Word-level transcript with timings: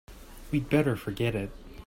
We'd 0.51 0.67
better 0.67 0.95
forget 0.95 1.35
it. 1.35 1.51